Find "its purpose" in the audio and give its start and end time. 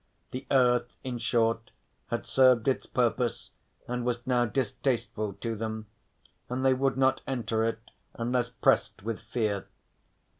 2.67-3.51